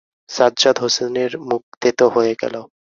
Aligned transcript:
সাজ্জাদ 0.29 0.75
হোসেনের 0.79 1.31
মুখ 1.49 1.63
তেতো 1.81 2.05
হয়ে 2.09 2.33
গেল। 2.41 2.55